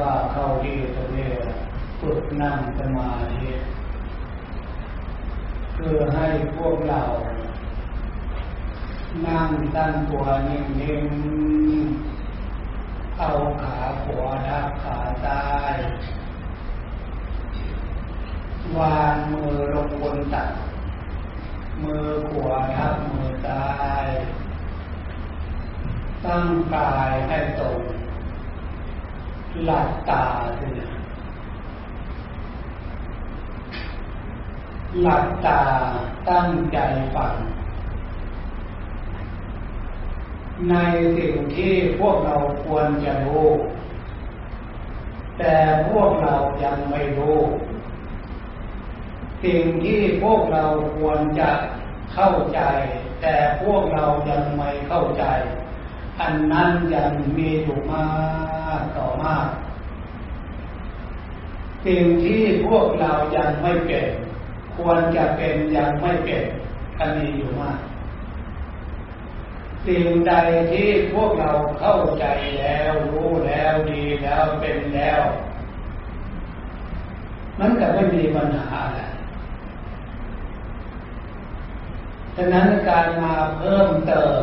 [0.00, 1.30] ว่าเข้าที่ตรงนี้
[2.00, 3.50] ฝึกนั่งสมาธิ
[5.74, 7.02] เพื่อให้พวกเรา
[9.26, 13.30] นั่งตั้งตัวนิ่งๆเอา
[13.62, 15.42] ขาขวาทับขาซ้า
[15.74, 15.76] ย
[18.78, 20.50] วางมือลงบนตัก
[21.82, 23.64] มือขวาทับมือซ้า
[24.04, 24.08] ย
[26.24, 27.89] ตั้งกายให้ตรง
[29.64, 30.24] หลับตา
[30.58, 30.66] สิ
[35.02, 35.60] หลับตา
[36.28, 36.78] ตั้งใจ
[37.14, 37.34] ฟัง
[40.70, 40.74] ใน
[41.16, 43.48] สิ่งที่พวกเราควรจะรู้
[45.38, 45.54] แต่
[45.90, 47.40] พวกเรายังไม่รู้
[49.44, 50.64] สิ่งที่พวกเรา
[50.96, 51.50] ควรจะ
[52.14, 52.60] เข้าใจ
[53.22, 55.24] แต่พวกเรายังไม่เข้าใจ
[56.20, 58.06] อันนั้นยังมีอยู่มา
[58.58, 59.46] กาต่อมาก
[61.86, 64.06] สิ่งที่พวกเรายังไม่เป็น
[64.76, 66.44] ควรจะเป็นยังไม่เป็น
[66.98, 67.78] อันนี้อยู่มาก
[69.86, 70.32] สิ่งใด
[70.70, 72.24] ที่พวกเราเข้าใจ
[72.60, 75.22] แล้วรู้แล้วดีแล้วเป็นแล้ว
[77.58, 79.00] มันก็ไม่มีปัญหาอะไร
[82.36, 84.42] ฉะนั้นการมาเพิ่มเติม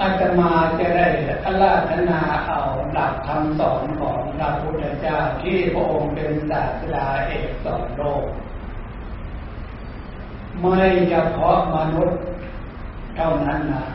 [0.00, 1.06] อาตมาจะได้
[1.44, 2.60] อาราธนาเอา
[2.92, 8.24] หลักคำสอนของพระพุทธเจ้าที่พระองค์เป็นศาสดาเอกสอนโลก
[10.60, 10.78] ไม่
[11.10, 12.20] เฉพาะมนุษย์
[13.16, 13.86] เท่านั้นนะ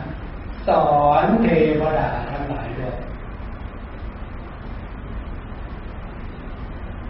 [0.68, 0.88] สอ
[1.24, 1.48] นเท
[1.82, 2.98] วดาทั้งหลายด้วย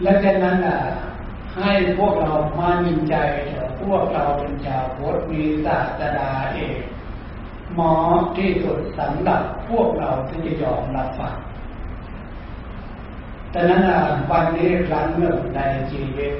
[0.01, 0.79] และฉะนั้นอะ
[1.57, 3.15] ให้พวกเรามานินใจ
[3.47, 6.81] เถอะพวกเราเป็นชาวพุทธมีศาสดาเอก
[7.75, 7.93] หมอ
[8.37, 11.35] ที่สุดสำหรับพวกเราที่จะยอมรับฟัง
[13.51, 13.81] แต่นั้น
[14.31, 15.59] วันนี้ครั้งหนึ่งใน
[15.91, 16.33] ชีวิต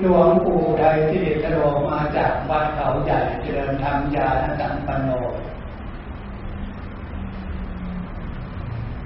[0.00, 1.58] หลวงปู่ใดที่เดโล
[1.90, 5.10] มาจากวัดเขาใหญ่เจริญธรรมญาณสัมปันโน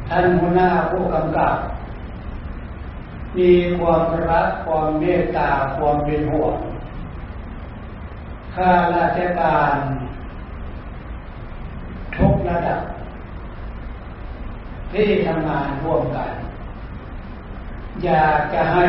[0.09, 1.55] ท่านหัวหน้าผู้กำกับ
[3.39, 6.57] มีความรักความเมตตาความเป็นห่วง
[8.55, 9.77] ข้าราชการ
[12.49, 12.81] ระดับ
[14.93, 16.31] ที่ทำงานร่วมกัน
[18.05, 18.87] อยากจะให้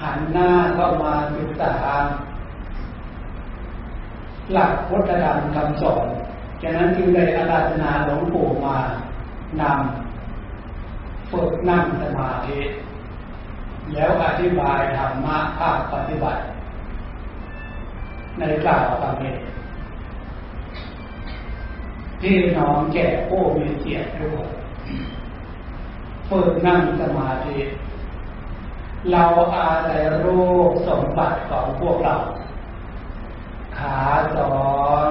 [0.00, 1.72] หันหน้าเข้ามาศึกษา
[4.52, 6.06] หลักพุทธธรรมคำสอน
[6.62, 8.76] ฉะนั้นจึงได้อาราธนาหลวงปู่มา
[9.60, 12.60] นำฝึกนั่งสมาธิ
[13.94, 16.40] แล้วอธิบายธรรมะภาคปฏิบัติ
[18.38, 19.34] ในกล่าวคำนี้
[22.24, 24.50] ที่น้องแก่ผู้มีเกียรติทุกคน
[26.28, 27.58] ฝึกนั่งสมาธิ
[29.12, 29.24] เรา
[29.56, 32.16] อาศัยรูปสมบัติของพวกเรา
[33.78, 34.00] ขา
[34.36, 34.54] สอ
[35.06, 35.08] ง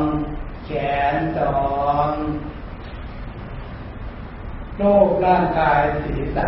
[0.65, 0.69] แข
[1.13, 1.57] นสอ
[2.05, 2.07] ง
[4.77, 6.47] โรคร่างกายศีรษะ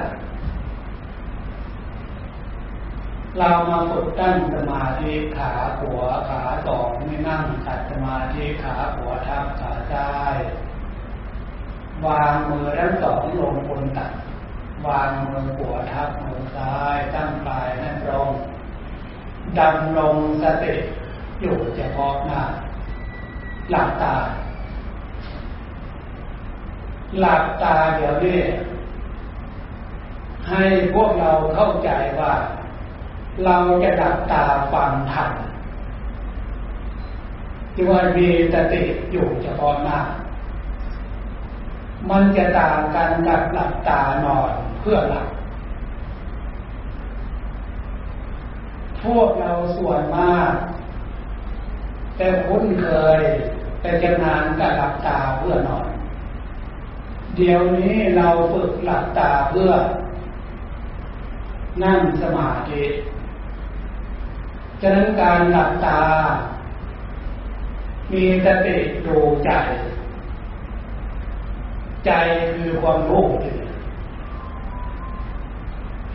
[3.39, 10.14] เรามาฝึกตั้งสมาธิขาหัวขาสองไม่นั่งขัดสมาธิขาหัวทับขาซ้าย
[12.05, 14.11] วางมือทั้งสองลงบนตัก
[14.87, 18.29] วางมือหัวทับมือซ้ายตั้งปลายให้ตรง
[19.59, 20.73] ดำลงสติ
[21.41, 22.41] อยู่เฉพาะหน้า
[23.69, 24.15] หลับตา
[27.19, 28.41] หลับตาเดี๋ยวนี้
[30.49, 30.63] ให้
[30.93, 31.89] พวกเราเข้าใจ
[32.19, 32.33] ว่า
[33.45, 35.31] เราจะดับตาฟังทัน
[37.73, 39.99] ที่ว่ามีสติอยู่เฉพาะหน้า
[42.09, 45.27] มันจะต่างกันกับหลับตานอนเพื่อหลับ
[49.01, 50.53] พวกเราส่วนมาก
[52.17, 52.87] แต่คุ้นเค
[53.19, 53.21] ย
[53.81, 55.87] แต่จะนานกับหลับตาเพื่อนอน
[57.35, 59.71] เดี๋ยวนี้เราฝึกหลับตาเพื่อ
[61.83, 62.83] นั่งสมาธิ
[64.81, 65.99] ฉะนั้นการหลับตา
[68.13, 69.51] มีสติดูใจ
[72.05, 72.11] ใจ
[72.55, 73.25] คือความรู้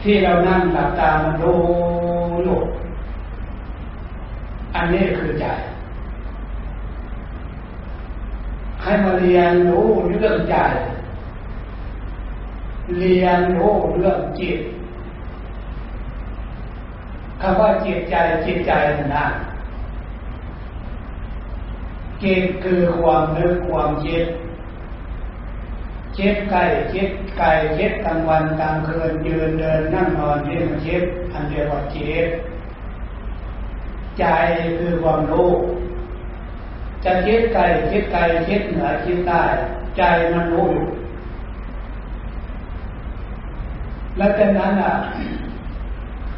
[0.02, 1.62] ที่เรานั่งหลับตามันรู้
[2.42, 2.58] อยู่
[4.74, 5.46] อันนี้คือใจ
[8.82, 10.56] ให้มาเรียนรู้เรื่องใจ
[12.98, 14.58] เรียนรู้เรื่องจิต
[17.40, 18.72] คำว่าจิตใจจิตใจ
[19.16, 19.26] นะ
[22.22, 24.24] จิตคือความนึกความคิด
[26.20, 31.02] จคิดไก่คิดไก่คิดกลางวันกลางคืนยืนเดินนั่งนอนที่มันคิด
[31.32, 32.26] อันเดียวกับคิด
[34.18, 34.24] ใจ
[34.78, 35.50] คือความรู้
[37.04, 39.42] จะคิดไกลคิดไกลคิดเหนือคิดใต้
[39.96, 40.02] ใจ
[40.32, 40.86] มันรู้อยู่
[44.16, 44.94] และจากนั้นอะ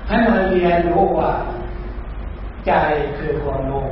[0.08, 1.32] ให้มาเรียนรู้ว่า
[2.66, 2.72] ใจ
[3.18, 3.86] คือความรู้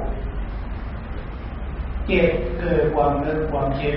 [2.07, 3.97] เก็บคือความนึกความคิด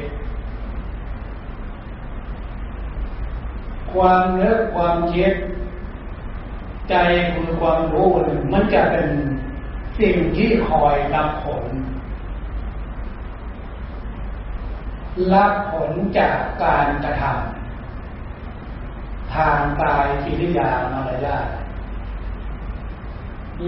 [3.93, 5.33] ความเนึกความคิด
[6.89, 6.95] ใจ
[7.33, 8.09] คือความรู้
[8.51, 9.07] มันจะเป็น
[9.99, 11.65] สิ่งที่คอยรับผล
[15.33, 21.47] รับผลจากการกระทำทางกายกิริยามารยาท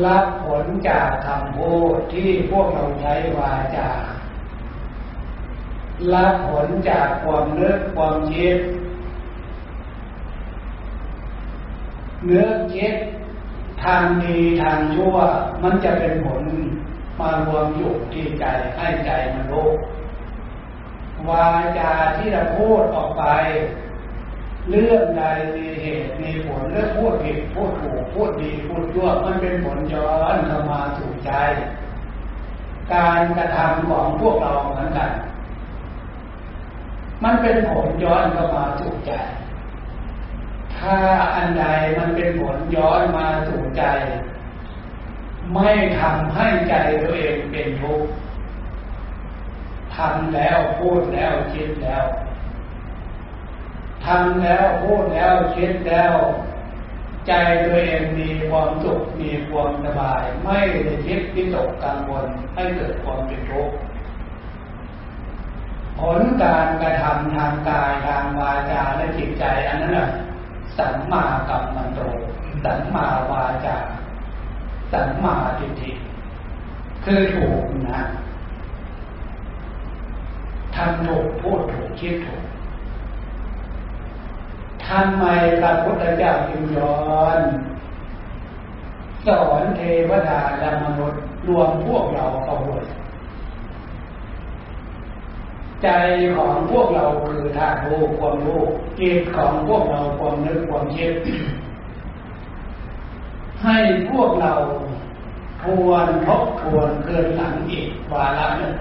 [0.05, 3.89] รับผลจากคำพูดที่พวกเราใช้วาจา
[6.13, 8.57] รับผลจากความเลือกความคิด
[12.25, 12.93] เนื้อคิด
[13.83, 15.15] ทางดีทางชั่ว
[15.63, 16.41] มันจะเป็นผล
[17.19, 18.45] มารวมอยู่ที่ใจ
[18.75, 19.69] ให้ใจมันรู้
[21.29, 23.23] วาจาที่เราพูดออกไป
[24.69, 25.23] เรื่องใด
[25.55, 31.31] มีเหตุมีผลเรื่องพูดผิดพูดถูกพูดดีพูดชั่วมันเป็นผลย้อนเข้ามาสู่ใจ
[32.93, 35.11] การกระทำของพวกเราเหมือนกัน
[37.23, 39.11] มันเป็นผลย้อนเข้ามาสู่ใจ
[40.85, 40.99] ถ้า
[41.35, 41.65] อันใด
[41.97, 43.83] มันเป็นผลย้อนมาสู่ใจ
[45.53, 48.09] ไม่ทำให้ใจตัวเองเป็นทุกข์
[49.95, 52.05] ทำแล้วพูดแล้วคิดแล้ว
[54.05, 56.15] ทำแล้วพูดแล้วคิดแล้ว
[57.27, 57.33] ใจ
[57.65, 63.75] ตัวเองมีความสุขมีความสบาย ไม่ได้คิดวิตกกังวลให้เกิดความเป็นทุกข์
[65.99, 70.09] ผลการกระทำทางกายทางวาจาและจิตใจอันนั้นแหละ
[70.77, 71.99] สัมมากัมมันโต
[72.63, 73.77] สัมมาวาจา
[74.91, 75.91] สัมมาทิฏฐิ
[77.03, 78.01] คือถูกนะ
[80.75, 82.43] ทำถูกพูดถูกคิดถูก
[84.85, 85.25] ทำไม
[85.59, 87.39] พระพุทธเจ้าจึงย้อน
[89.27, 92.83] สอนเทวดาและมนุษย์รวมพวกเราเข้าด้วย
[95.83, 95.89] ใจ
[96.35, 98.61] ของพวกเราคือธาตุรู้ความรู้
[98.99, 101.13] จิตของพวกเราความนึกความคิด
[103.63, 103.77] ให้
[104.09, 104.53] พวกเรา
[105.61, 108.75] ทวนทบทวนเกินหลังอีกวาระหนึ่ง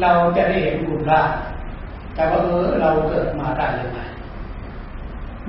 [0.00, 1.22] เราจะได้เห็นบุญได้
[2.14, 4.00] แต่ว่าเออเราเกิดมาได้ยังไง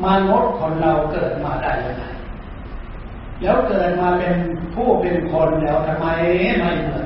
[0.04, 2.06] มนุษย์คนเราเกิดมาได้ยังไง
[3.42, 4.36] แล้วเกิดมาเป็น
[4.76, 6.08] ผู้เป็นคนแล้วทำไม
[6.60, 7.06] ไม่เหมือน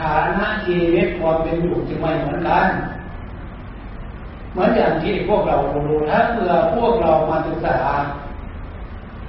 [0.00, 2.68] ฐานะชีวิตความเป็นอยู่จึงไม่เหมือนกัน
[4.52, 7.78] เหมือนอย่างที่พวกเราดูถ้าเมื่อพวกเรามาศึกษา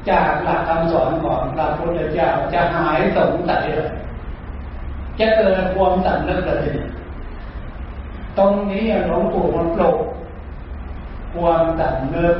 [0.09, 3.91] จากหลักคำสอนของพระพุทธเจ้าจะหายสงสัยเลย
[5.19, 6.65] จะเกิดความสำนึกเลย
[8.37, 9.97] ตรงนี้หลวงปู่มันปลุก
[11.35, 12.35] ความสำนึก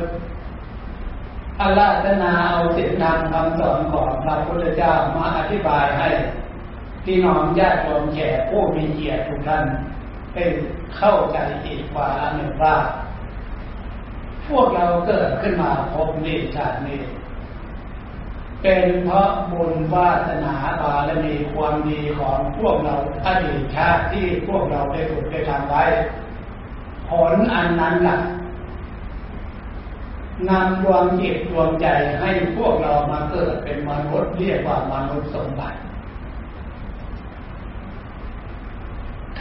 [1.60, 6.08] อาราธนาเอาเสิ่งทางคำสอนของพระพุทธเจ้ามาอธิบายให้
[7.04, 9.64] พี่น้องญาติโยมแก่ผู้มีเกียรติทุกท่าน
[10.32, 10.50] เป็น
[10.96, 12.76] เข้าใจอีกว่าหนึ่งว่า
[14.48, 17.00] พวกเราเกิดขึ้นมาพบนี้ชาตินี้
[18.62, 22.94] เป็นเพราะบุญวาสนาบารมีความดีของพวกเรา
[23.26, 25.84] อดีตชาติที่พวกเราได้ถูกได้ทำไว้
[27.08, 28.18] ผลอันนั้นล่ะ
[30.48, 31.86] นำดวงจิตดวงใจ
[32.20, 35.78] ให้พวกเรามาเกิดเป็นมนุษย์เรียกว่ามนุษย์สมบัติ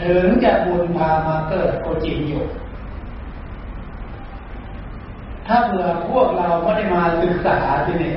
[0.03, 2.43] ถึงจะบุญพามาเกิดก็จริงอยู่
[5.47, 8.15] ถ้าเผื่อพวกเราไม่ได้มาศึกษาที่นี่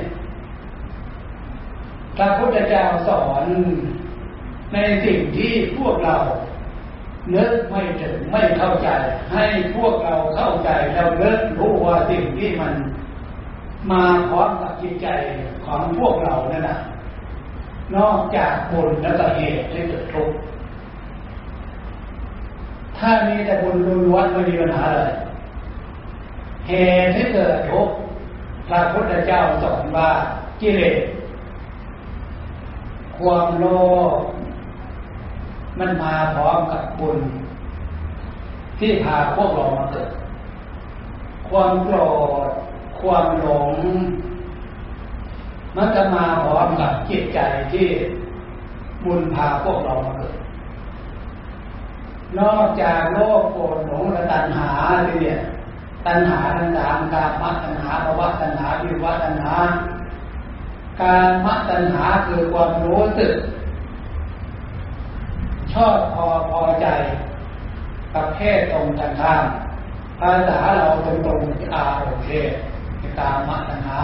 [2.17, 3.45] พระพุทธเจ้าสอน
[4.73, 6.17] ในสิ่งที่พวกเรา
[7.35, 8.89] นึกไม่ถึงไม่เข้าใจ
[9.33, 12.73] ให้พวกเราเข้าใจแล้วเลิกรู้ว่าสิ่งที่มัน
[13.91, 15.07] มาพร้อมกับจิตใจ
[15.65, 16.79] ของพวกเรานั่นแหะ
[17.95, 20.35] นอกจากบุญและเหตุให้เกิดทุกข์
[22.97, 25.13] ถ้ามีแต่บุญล้วนไม่มีปัญหาเลย
[26.67, 26.71] เห
[27.03, 27.95] ตุที่เกิดทุกข์
[28.67, 30.09] พระพุทธเจ้าสอนว่า
[30.61, 30.97] กิเลส
[33.17, 33.65] ความโล
[34.11, 34.13] ภ
[35.79, 37.19] มันมาพร้อมกับบุญ
[38.79, 40.11] ที่พาพวกเรามาเกิด
[41.49, 41.97] ความโกร
[42.47, 42.49] ธ
[43.01, 43.71] ความหลง
[45.75, 47.39] มันจะมาพร้อมกับจิตใจ
[47.73, 47.87] ที่
[49.03, 50.35] บุญพาพวกเรามาเกิด
[52.39, 54.71] นอกจากโลกโกรธหลงและตัณหา
[55.05, 55.39] เนี่ย
[56.07, 59.55] ตัณหาทั้งสามการมัตัณหาภาวะตัณหาวิวัตัณหา
[61.01, 63.33] การมัตัณหาคือความรู้สึก
[65.73, 66.87] ชอบพอพอใจ
[68.15, 69.45] ประเภทตรงกันข้าม
[70.19, 71.39] ภาษาเราตรงตรง
[71.73, 72.51] อารมณ์เพศ
[73.19, 73.99] ตามมัตัณหา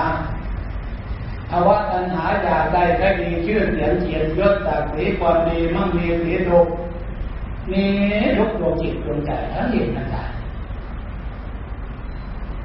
[1.50, 6.68] ภาวะตัณหาอยากได้แค่ดีชื่อเสียงเกียรติยศศักดิ์ศรีความดีมั่งมีสีสุข
[7.72, 7.86] มี
[8.38, 10.30] ลุกดวงจิตดวงใจทั้งเห็นต่าง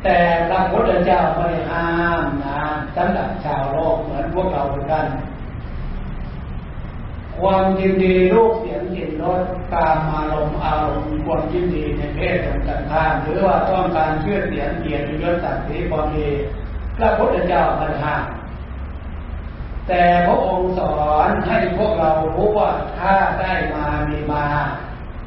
[0.02, 1.86] แต่พระพุทธเจ้าไม่ห้า
[2.20, 2.60] มนะ
[2.96, 5.06] สำหรับชาวโลกเหมือนพวกเราทุกท่าน
[7.40, 9.42] ความยินดีรูปเสียงกลิ่นรส
[9.74, 16.28] ตามอารมณ์อารมณ์ความยินดีในเพศตรงกันข้ามหรือว่าต้องการเชื่อเสียงเกียรติยศศักดิ์ศรีความดี
[16.98, 18.24] พระพุทธเจ้าไม่ห้าม
[19.88, 24.44] แต่พระองค์สอนให้พวกเรารู้ว่าถ้าได้มามีมา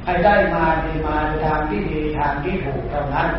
[0.09, 3.29] ให้ได้มามีมาในทางที่ดีทางที่ถูกเท่านั้น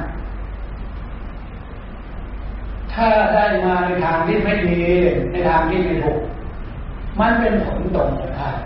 [2.92, 4.82] ถ้าได้มาในทางที่ไม่ดี
[5.30, 6.20] ในทางที่ไม่ถูก
[7.20, 8.56] มันเป็นผลตรงกัน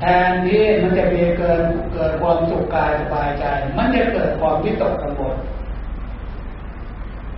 [0.00, 3.44] แทนที่มันจะมีเกินเกิดความสุขกายสบายใจ
[3.76, 5.36] มันจะเกิดความวิตกกังวล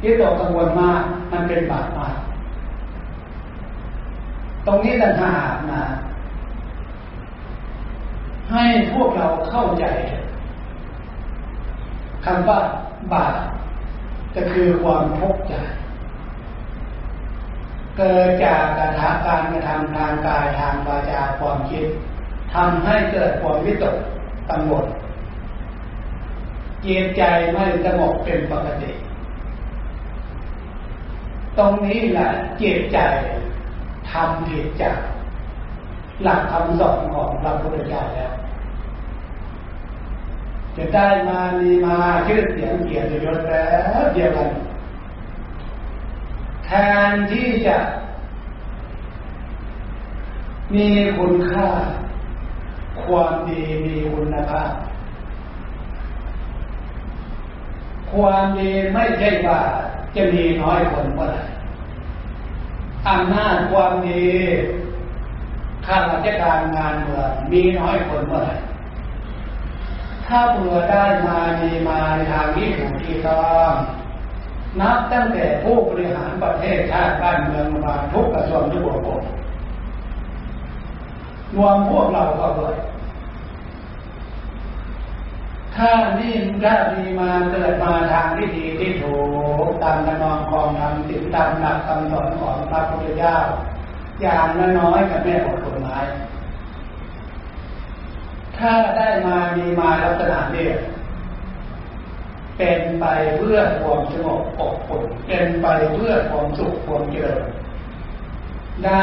[0.03, 1.03] วิตกกังวลมาก
[1.33, 2.17] มันเป็นบาปมาก
[4.67, 5.85] ตรงนี้ต่างหากนะ
[8.53, 9.85] ให้พวกเราเข้าใจ
[12.25, 12.61] คำว่า
[13.13, 13.37] บาป
[14.35, 15.55] จะคือความทุกข์ใจ
[17.97, 21.85] เกิดจากการทำการกระทำทางกายทางวาจาความคิด
[22.55, 23.97] ทำให้เกิดความวิตก
[24.49, 24.87] กังวล
[26.81, 27.23] เกียใจ
[27.53, 28.91] ไม่สงบเป็นปกติ
[31.59, 32.99] ตรงนี้แหละเจตใจ
[34.11, 34.97] ทำผิดจาก
[36.23, 38.33] หลักคำสอนของพระพุทธเจ้าแล้ว
[40.77, 43.69] จะได้มามีมาชื่อเสียงเกียรติยศแล้
[43.99, 44.51] วเดียวกัน
[46.65, 46.71] แท
[47.11, 47.79] นที่จะ
[50.75, 51.69] มีคุณค่า
[53.05, 54.71] ความดีมีคุณภาพ
[58.11, 59.61] ความดีไม่ใช่ว่า
[60.17, 61.43] จะมีน้อยคนเมื่อไหร่
[63.09, 64.25] อำนาจความดี
[65.87, 68.55] ข้าราชการงานเมืองมีน้อยคนเมื่อไหร่
[70.27, 73.37] ถ้าเผื่อได้มามีมาในทางที่ถูกที่ต้อ
[73.71, 73.73] ง
[74.81, 79.21] นับตั้งแต่ผู้บริหารประเทศชาติบ้านเมืองมาทุกกระทรวงทุกระบบ
[81.55, 82.75] รวมพวกเราก็ด้วย
[85.75, 89.17] ถ้านี่ถ้ามีมาเกิดมาทางที่ดีที่ถู
[89.67, 93.37] กตามนองของทำติดตามหลักคำสอนของพระพุทธเจ้า
[94.23, 94.47] อย่าง
[94.79, 95.57] น้อยกับแม่ของ
[95.95, 96.05] ไม้
[98.57, 100.69] ถ้าได้มามีมาลักษณะนี้
[102.57, 103.05] เป็นไป
[103.37, 107.43] เพื่อความสงบอบอุ่นเป็นไปเพื่อความสุขความเจริญ
[108.85, 109.03] ได้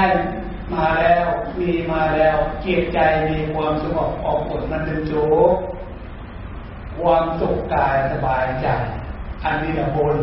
[0.74, 1.26] มาแล้ว
[1.60, 5.14] มีมาแล้วจิตใจมีความสงบอบอุ่นมันเป็นโจ
[6.98, 8.68] ความสุขกายสบายใจ
[9.44, 10.16] อันนี้ละบุญ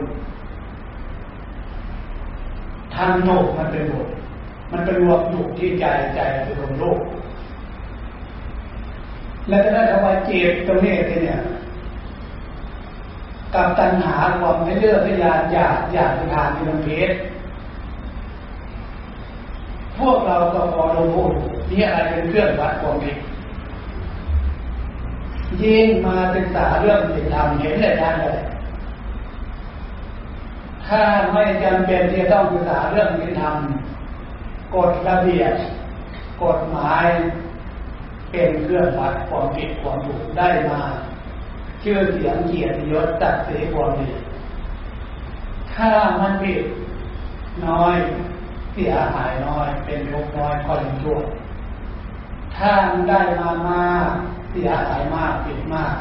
[2.94, 4.08] ทำโลกมันเป็นบุญ
[4.72, 5.84] มันเป็นรวมอยู่ที่ใจ
[6.14, 7.00] ใจเป็นรวมโลก
[9.48, 11.40] แล้วก็ได้คำว่าเจ็บตรงนี้เนี่ย
[13.54, 17.14] กับตัณหาความไม่เลือกไม่ยานอยากอยากทานที่มันเพชร
[19.98, 21.18] พวกเราก็พอรู้
[21.70, 23.18] นี่อะไรเป็นเครื่องวัดความผิด
[25.62, 28.38] ยิ่งมาศึกษาเรื่องศีลธรรมเห็นเลยท่านเลย
[30.87, 33.54] ถ้าไม่จำเป็นที่จะต้องศึกษาเรื่องศีลธรรม
[34.75, 35.54] กฎระเบียบ
[36.42, 37.06] กฎหมาย
[38.30, 40.82] เป็นเครื่องวัดความผิดความถูกได้มา
[41.82, 44.10] ชื่อเสียงเกียรติยศตัดเสียความดี
[45.75, 46.60] ถ้ามันผิด
[47.66, 47.94] น้อย
[48.72, 51.18] เสียหายน้อย เป็นทุกน้อยก็ยังชั่ว
[52.56, 54.08] ถ้ามันได้มามาก
[54.50, 55.94] เสียหายมากผิดมาก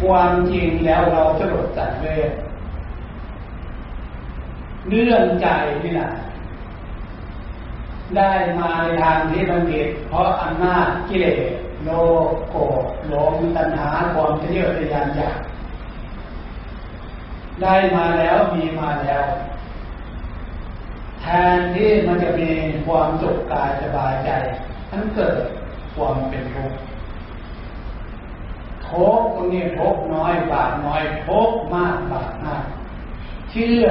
[0.00, 2.22] ความจริงแล้วเราสลดสัตว์เลย
[4.88, 5.48] เรื่องใจ
[5.84, 6.10] นี่แหละ
[8.16, 11.40] ได้มาในทางที่บังเกิดเพราะอำนาจกิเลส
[11.84, 11.90] โล
[12.50, 15.38] โกรธหลงตัณหาความทะเยอทะยานอยาก
[17.62, 19.24] ได้มาแล้วมีมาแล้ว
[21.20, 21.24] แท
[21.56, 22.50] นที่มันจะมี
[22.86, 24.30] ความสุขกายสบายใจ
[24.90, 25.36] ทั้งเกิด
[25.94, 26.78] ความเป็นทุกข์
[28.86, 32.62] ทุกตรงนี้ทุกน้อยบาทน้อยทุกมากบาทมาก
[33.50, 33.86] เชื่อ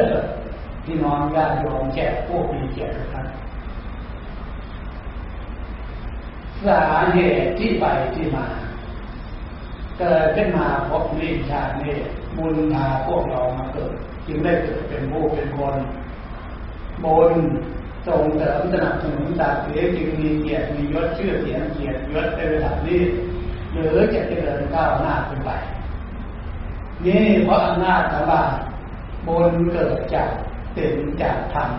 [0.86, 3.28] ที่น้องญาติโยมแจกพวกมีเกียรติทุกท่าน
[6.66, 6.82] สา
[7.14, 8.46] เหตุที่ไปที่มา
[10.00, 11.96] เกิดขึ้นมาพบนิชาตินี้
[12.38, 13.94] บุญพาพวกเรามาเกิด
[14.28, 15.76] จึงได้เกิดเป็นผู้เป็นคน
[17.04, 17.34] บุญ
[18.08, 23.02] ส่งเสริมสนับสนุนศักดิ์ศรีจึงมีเกียรติมียศชื่อเสียงเกียรติยศในระดับนี้
[23.74, 25.52] หรือจะเจริญก้าวหน้าขึ้นไป
[27.06, 28.44] นี่เพราะอำนาจของว่า
[29.28, 30.30] บุญเกิดจาก
[30.76, 31.70] ศีลจากธรรม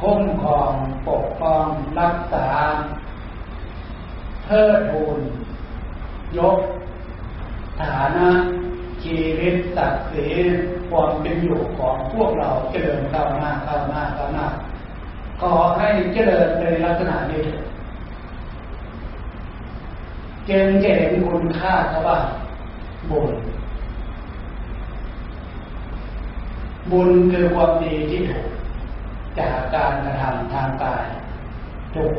[0.00, 0.72] คุ้มครอง
[1.08, 1.66] ปกป้อง
[1.98, 2.48] รักษา
[4.44, 5.18] เทิดทูน
[6.38, 6.58] ยก
[7.80, 8.28] ฐานะ
[9.02, 10.28] ชีวิตศักดิ์ศรี
[10.90, 14.46] ความเป็นอยู่ของพวกเราเจริญก้าวหน้าก้าวหน้าก้าวหน้า
[15.40, 17.46] ขอให้เจริญในลักษณะนี้
[20.48, 22.18] จึงจะเห็นคุณค่าเขาว่า
[23.10, 23.30] บุญ
[26.90, 28.48] บุญคือความดีที่ถูก
[29.38, 31.06] จากการกระทำทางกาย
[31.94, 32.14] ถูก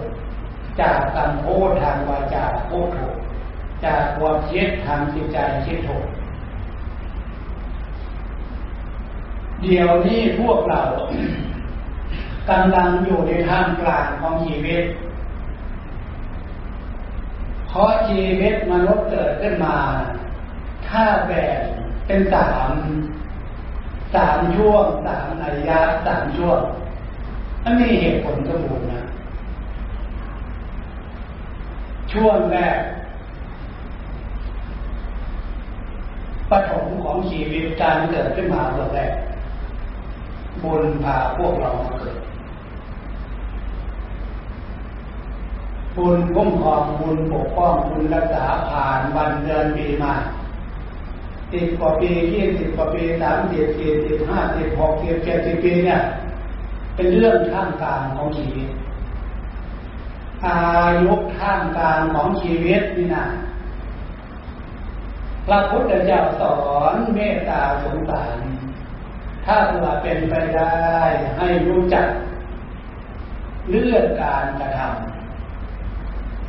[0.82, 3.16] จากการพูดทางวาจาพูดถูก
[3.86, 6.06] จากความคิดทางจิตใจคิดถูก
[9.62, 10.82] เดี๋ยวนี้พวกเรา
[12.50, 14.84] กำลังอยู่ในท่ามกลางของชีวิต
[17.68, 19.78] เพราะชีวิตมนุษย์เกิดขึ้นมา
[20.88, 21.60] ถ้าแบ่ง
[22.06, 22.70] เป็นสาม
[24.16, 26.60] สามช่วงสามอายะสามช่วง
[27.64, 29.02] อันนี้เหตุผลสมบูรณ์นะ
[32.12, 32.78] ช่วงแรก
[36.50, 39.12] ปฐมของชีวิตการเกิดขึ้นมาเมื่อแรก
[40.64, 42.18] บุญพาพวกเรามาเกิด
[45.96, 50.14] บุญคุ้มครองบุญปกป้องบุญรักษาผ่านวันเดือนปีมา
[51.54, 56.02] สิบกว่าปียี่สิบกว่าปีสามสิบสี่สิบห้าสิบหกสิบเจ็ดสิบปีเนี่ย
[56.96, 58.70] เป็นเรื่องท่ามกลางของชีวิต
[60.46, 60.58] อา
[61.04, 63.26] ยุท่ามกลางของชีวิตนี่นะ
[65.46, 66.56] พระพุทธเจ้าสอ
[66.94, 68.38] นเมตตาสงสาร
[69.46, 70.76] ถ้าเผื่อเป็นไปได้
[71.38, 72.08] ให้รู้จัก
[73.70, 75.17] เลือกการกระทำ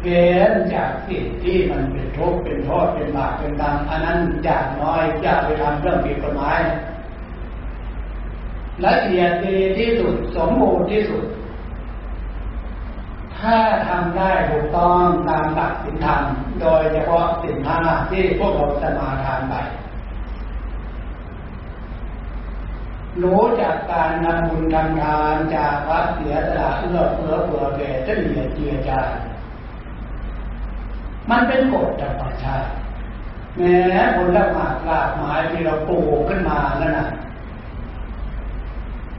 [0.02, 6.60] เว้นจากสิ่งที่มันเป็นทุกข์เป็นโทษเป็นบาปเป็นกรรมอันนั้นอย่างน้อยอย่าไปทำเรื่องผิดกฎหมาย
[8.86, 11.24] ละเอียดดีที่สุดสมบูรณ์ที่สุด
[13.38, 13.58] ถ้า
[13.88, 16.22] ทำได้ถูกต้องตามหลักศีลธรรม
[16.60, 17.78] โดยเฉพาะสิ่งห้า
[18.10, 19.54] ที่พวกเราจะมาทานไป
[23.22, 29.00] รู้จากการนำบุญทำทานจากวัดเสียสละเอื้อเฟื้อเผื่อแผ่เฉลี่ยเจียจา
[31.30, 32.70] มันเป็นกฎธรรมชาติ
[33.56, 37.08] แม้ผลละหมากลากไม้ที่เราปลูกขึ้นมานั่นนะ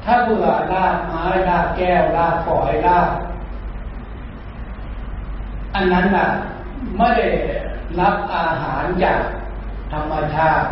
[0.04, 3.10] ถ้าเบื่อลากไม้ลากแก้วลากฝอยลาก
[5.76, 6.28] อันนั้นน่ะ
[6.98, 7.28] ไม่ได้
[8.00, 9.22] รับอาหารจาก
[9.92, 10.68] ธรรมชาติ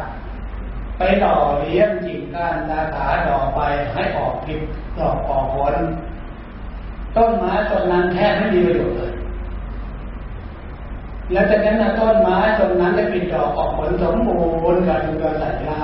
[0.98, 3.60] ไปหล่อเลี้ยงจิงก้านสาขาดอกไป
[3.94, 4.60] ให้ออกผิด
[5.00, 5.76] ดอกออกผล
[7.16, 9.07] ต้นไม้ต้นนั้นแทบไม่มีประโยชน์เลย
[11.32, 14.42] แล้วจากนั้นต้นไม้ต้นนั้นได้ปิดดอกออกผลสมบู
[14.74, 15.80] รณ์กับดุจสัตยา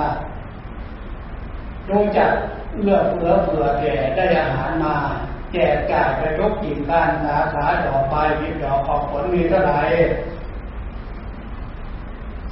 [1.90, 2.30] รู้จัก
[2.74, 4.94] เอื้อเฟื้อเผื่อแก่ได้อาหารมา
[5.52, 9.80] แจกจ่ายไปทุกกิ่งก้านสาขาดอกไปผิดดอกออกผลมีเท่าไหร่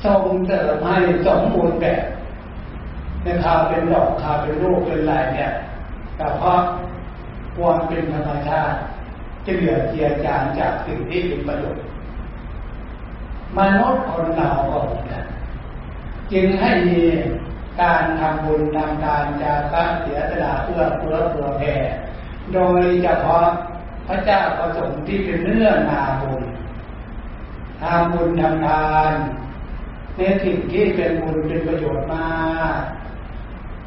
[0.04, 2.02] ส่งเสริมให้สมบูรณ์แบบ
[3.22, 5.50] ในข่าเป็นดอกข่าเป็นรูปเป็นลายเนี่ย
[6.16, 6.60] แต่เพราะ
[7.56, 8.76] ความเป็นธรรมชาติ
[9.44, 11.82] จะเหลือเจียจางจากสิ่งที่เป็นประโยชน์
[13.58, 15.24] มนุษย์คนเราก็เหมือนกัน
[16.32, 17.02] จึงให้มี
[17.80, 21.74] การทำบุญทำทานจากการเสียสละเพื่อเพื่อเพื่อแผ่
[22.54, 23.46] โดยเฉพาะ
[24.08, 26.42] พระเจ้าประสงค์ที่เป็นเนื้อนาบุญ
[27.82, 29.12] ทำบุญทำทาน
[30.16, 32.26] ในสิ่งที่เป็นบุญเป็นประโยชน์มา
[32.78, 32.80] ก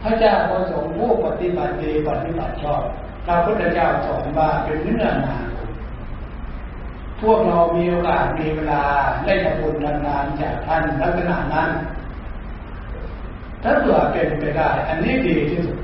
[0.03, 2.83] พระเจ้าประสงค์ผู้ปฏิบัติดีปฏิบัติชอบ
[3.25, 5.35] พระพุทธเจ้าสอนว่าเป็นเนื้อนา
[7.21, 8.83] พวกเรามีโอกาสมีเวลา
[9.25, 9.75] ได้ทำบุญ
[10.07, 11.69] นานๆจากท่านลักษณะนั้น
[13.63, 15.77] ถ้าเผื่อเป็นไปได้ อันนี้ดีที่สุด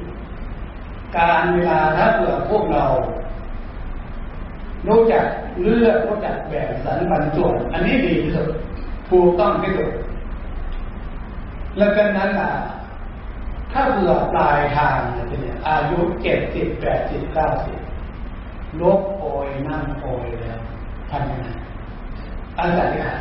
[1.17, 2.85] การเวลาถ้าเผื่อพวกเรา
[4.87, 5.25] รู้จัก
[5.61, 8.49] เลือกรู้จักแบ่งสรรปันส่วน อันนี้ดีที่สุด
[9.09, 9.91] ถูกต้องที่สุด
[11.77, 12.51] แล้วกันนั้นล่ะ
[13.71, 17.77] ถ้าเบื่อปลายทางเนี่ยอายุเจ็ดสิบแปดสิบเก้าสิบ
[18.81, 20.60] ลบโอยนั่งโอยแล้ว
[21.11, 21.47] ทำยังไง
[22.57, 23.13] อาศัยขา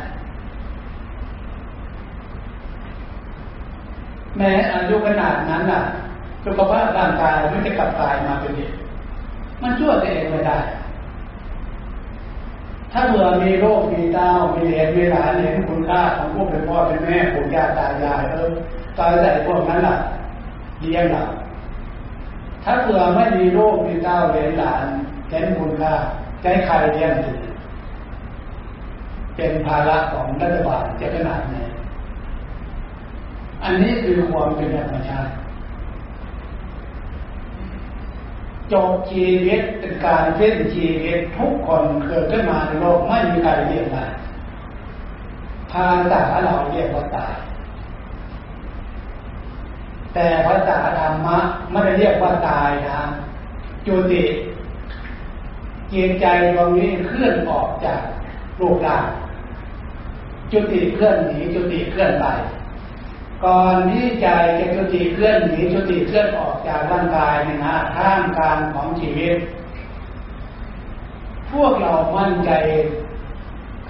[4.37, 5.81] แม้อายุขนาดนั้นน่ะ
[6.45, 8.71] สุขภาพร่างกายไม่จะกลับกลายมาเป็นเด็ก
[9.61, 10.57] มันช่วยตัวเองไม่ได้
[12.91, 18.51] ถ้าเมื่อมีโรคมีเต้ามีเหตุมีหลานเห็นคุณค่าของพวกเป็นพ่อเป็นแม่ปู่ย่าตายายเออ
[18.97, 19.95] ตายใส่พวกนั้นล่ะ
[20.79, 21.23] เลี้ยงเรา
[22.63, 24.83] ถ้าเผื่อไม่มีโรคมีเต้าเหรียญหลาน
[25.29, 25.93] เห็นคุณค่า
[26.41, 27.40] ใจใครเลี้ยงถึง
[29.41, 31.55] เป็นภาระของรัฐบาลจะขนาดไหน
[33.63, 35.31] อันนี้คือความเป็นธรรมชาติ
[38.71, 44.05] จบชีวิตเป็นการเส้นชีวิตทุกคนเกิดขึ้นมาในโลกไม่มีใครเรียกว่า
[45.71, 47.35] ภาษาเราเรียกว่าตาย
[50.13, 51.37] แต่ภาษาธรรมะ
[51.71, 53.01] ไม่ได้เรียกว่าตายนะ
[53.85, 54.23] จุติ
[55.89, 56.25] เกียใจ
[56.55, 58.01] ตรงนี้เคลื่อนออกจาก
[58.57, 59.05] โลกร่าง
[60.51, 62.25] จุติเคลื่อนหนีจุติเคลื่อนไป
[63.45, 64.27] ก่อนที่ใจ
[64.59, 69.37] จะจุติเคลื่อนหนีจุติเคลื่อนออกจากร่างกายนี่นะท่ามกลางของชีวิต
[71.51, 72.51] พวกเรามั่นใจ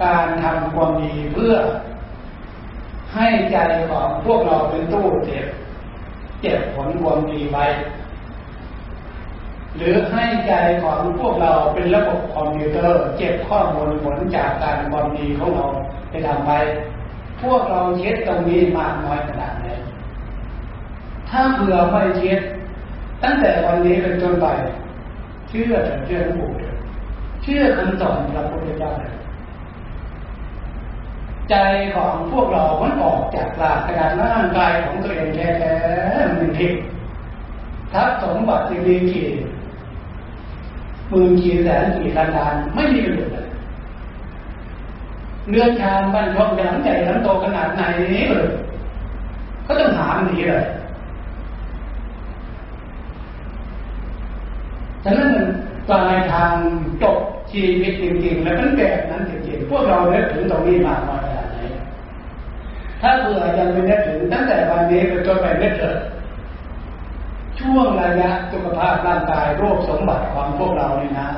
[0.02, 1.54] การทำความดีเพื่อ
[3.14, 3.58] ให้ใจ
[3.90, 5.46] ของพวกเราเป็นตู้เจ็บ
[6.40, 7.66] เจ็บผลความดีไว้
[9.76, 15.66] หรือให้ใจของพวกเราเป็นระบบคอมพิวเตอร์ เก็บข้อมูลผลจากการความดีของเรา
[16.12, 16.52] ไปทำไป
[17.42, 19.68] พวกเราเช็ดตรงนี้มากน้อยขนาดไหน
[21.28, 22.40] ถ้าเผื่อไม่เช็ด
[23.22, 24.46] ตั้งแต่วันนี้เป็นต้นไป
[25.48, 26.50] เชื่อแต่เชื่อหลวงปู่
[27.42, 28.92] เชื่อคำสอนพระพุทธเจ้า
[31.50, 31.54] ใจ
[31.94, 36.80] ของพวกเรามันออกจากหลักการร่างกายของตัวเองแท้ๆมันทิพย์
[37.92, 39.28] ทัพสมบัติดีกี่
[41.08, 43.41] หมื่นกี่แสนกี่ล้านล้านไม่มีประโยชน์
[45.50, 47.82] เลยเรือชานบ้านช่องหลังใหญ่หลังโตขนาดไหน
[48.30, 48.48] เลย
[49.66, 50.64] ก็ต้องหาหนีเลย
[55.04, 55.46] ฉะนั้นมัน
[55.88, 56.54] ปลายทาง
[57.02, 57.16] จบ
[57.50, 61.58] ชีวิตจริงๆ แล้วมันแบบนั้นจริงๆ พวกเราเนึกถึงตรงนี้มากน้อยขนาดไหน
[63.00, 65.98] ถ้าเผื่อยังไม่นึกถึงตั้งแต่วันนี้เป็นต้นไปนึกเถิด
[67.58, 71.28] ช่วงระยะสุขภาพร่างกายโรคสมบัติของพวกเราเนี่ยนะ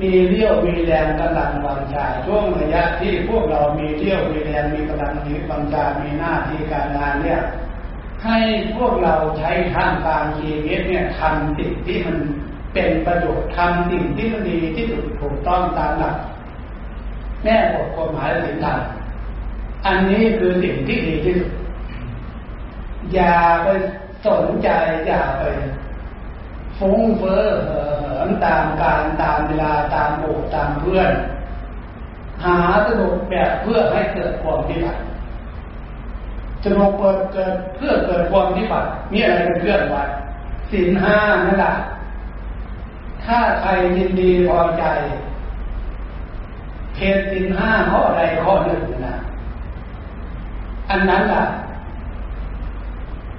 [0.00, 7.40] มีเรี่ยวมีแรงกำลังวังชาช่วงระยะที่พวกเรามีเรี่ยวมีแรงมีกำลังมีวังชามีหน้าที่การงานเนี่ย
[8.24, 8.38] ให้
[8.76, 12.16] พวกเราใช้ท่ามกลางชีวิตเนี่ยทำสิ่งที่มัน
[12.74, 16.16] เป็นประโยชน์ทำสิ่งที่มันดีที่สุดถูกต้องตามหลัก
[17.42, 18.78] แม่บทกฎหมายสิ่งธรรม
[19.86, 21.52] อันนี้คือสิ่งที่ดีที่สุด
[23.14, 23.68] อย่าไป
[24.26, 24.68] สนใจ
[25.06, 25.42] อย่าไป
[26.80, 27.84] ฟุ้งเฟ้อเหิ
[28.28, 31.10] นตามการตามเวลาตามโอกตามเพื่อน
[32.44, 35.00] หาสนุกแบบเพื่อให้เกิดความที่บัติ
[36.64, 40.08] สนุกเปิดเกิดเพื่อเกิดความที่บัติมีอะไรเป็นเพื่อนวัด
[40.72, 41.16] สินห้า
[41.46, 41.74] นั่นแหละ
[43.24, 44.84] ถ้าใครยินดีพอใจ
[46.94, 49.16] เพศสินห้าข้อใดข้อหนึ่งนะ
[50.90, 51.44] อันนั้นล่ะ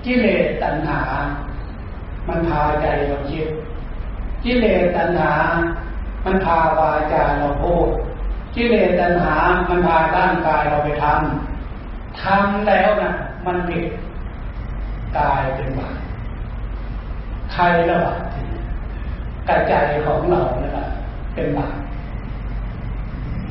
[0.05, 1.01] กิเลสตัณหา
[2.27, 3.47] มันพาใจเราคิด
[4.43, 5.33] กิเลสตัณหา
[6.25, 7.89] มันพาวาจาเราพูด
[8.55, 9.35] กิเลสตัณหา
[9.69, 13.11] มันพาร่างกายเราไปทำทำแล้วนะ
[13.45, 13.85] มันผิด
[15.17, 15.97] กายเป็นบาป
[17.53, 18.21] ใครละบาป
[19.47, 19.73] กระใจ
[20.05, 20.85] ของเราเนี่ยะ
[21.33, 21.75] เป็นบาป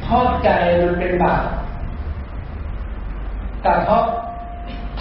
[0.03, 1.45] เพราะใจมันเป็นบาป
[3.65, 4.05] กระทบ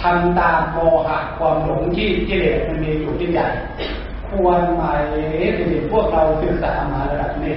[0.00, 3.40] ทำตามโมหะความหลงที่กิเลสมันมีอยู่ที่ใจ
[4.30, 5.00] ควรหมาย
[5.58, 7.56] ถึงพวกเราศึกษามาระดับนี้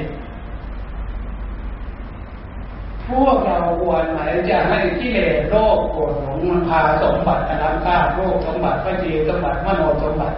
[3.09, 10.35] พวกเราควรหมายจะให้กิเลสโลกโกรธหลงมันพาสมบัติอนันตาโลกสมบัติพระจีสมบัติมโนสมบัติ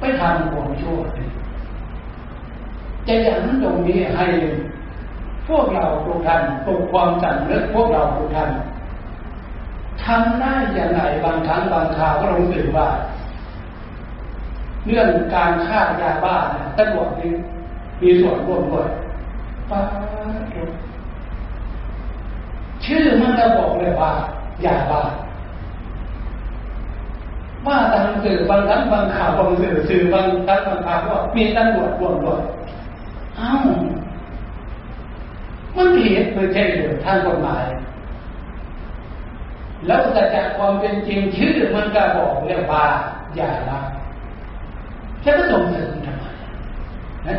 [0.00, 0.98] ไปทำความชั่ว
[3.06, 4.26] จะยันตรงนี้ให้
[5.48, 8.50] พวกเราทุกท่านปลุกความสำนึกพวกเราทุกท่าน
[10.06, 12.88] ทำได้อย่างไรบางครั้งบางคราวก็รู้สึกว่า
[14.86, 17.30] เรื่องการฆ่ายาบ้าเนี่ยตำรวจนี่
[18.02, 18.88] มีส่วนร่วมด้วย
[19.70, 19.80] ป้า
[22.84, 24.12] ชื่อมันจะบอกเลยว่า
[24.64, 25.02] ยาบ้า
[27.66, 32.42] ว่าตามสื่อบางครั้งบางข่าวบางสื่อสื่อบางครั้งบางข่าวว่ามีตำรวจร่วมด้วย
[33.36, 33.52] เอ้า
[35.76, 37.64] มันผิดไม่ใช่หรือทางกฎหมาย
[39.86, 42.84] แล้วแต่จากความเป็นจริงชื่อมันก็บอกเรียกว่า
[43.34, 43.78] อย่าละ
[45.24, 46.24] จะก็ส่งเสริมทำไม
[47.28, 47.36] นะ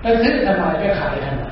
[0.00, 1.44] ไปซื้อทำไมไปขายทำไม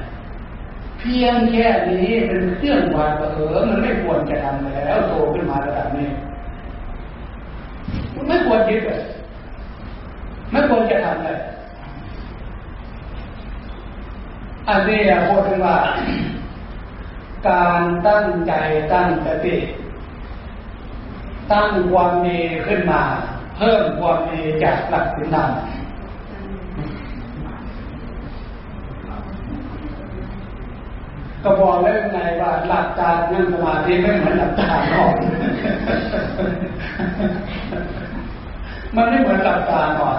[0.99, 6.09] เพียงแค่นี้เป็นเครื่องวัดเออมันไม่ควรจะทำแล้วโตขึ้นมาระดับนี้
[8.15, 9.01] มันไม่ควรคิดเลย
[10.51, 11.39] ไม่ควรจะทำเลย
[14.69, 15.77] อันนี้พูดถึงว่า
[17.49, 18.53] การตั้งใจ
[18.93, 19.57] ตั้งสติ
[21.53, 23.03] ตั้งความดีขึ้นมา
[23.57, 25.51] เพิ่มความดีจากหลักสินธรรม
[31.43, 35.17] ก็บอกแล้วไงว่าหลักการนั่งสมาธิไม่เหมือนหลักการนอน
[38.95, 40.19] มันไม่เหมือนหลักการนอน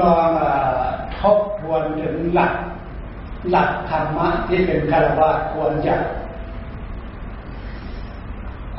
[0.00, 0.28] ลอง
[1.18, 2.54] ทบทวนถึงหลัก
[3.50, 5.94] หลักธรรมะที่เป็นคารวะควรจะ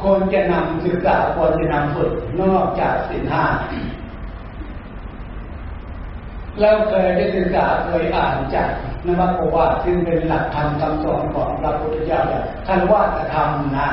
[0.02, 3.44] ควรจะนำศึกษาควรจะนำฝึกนอกจากสินห้า
[6.62, 8.70] เราเคยได้ศึกษาเคยอ่านจาก
[9.08, 13.90] นวโกวาซึ่งเป็นหลักธรรมคำสอนของพระพุทธเจ้าเนี่ยคารวะจะทำนะ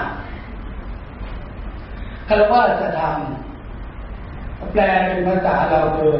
[2.28, 6.14] คารวะจะทำแปลเป็นภาษาเราคือ